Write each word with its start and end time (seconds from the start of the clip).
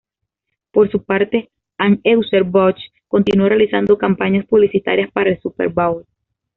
Por 0.71 0.89
su 0.89 1.03
parte, 1.03 1.51
Anheuser-Busch 1.77 2.81
continuó 3.07 3.47
realizando 3.49 3.99
campañas 3.99 4.47
publicitarias 4.47 5.11
para 5.11 5.29
el 5.29 5.39
"Super 5.41 5.69
Bowl". 5.69 6.07